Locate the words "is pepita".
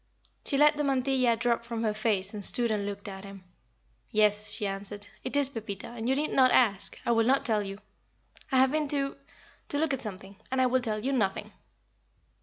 5.35-5.89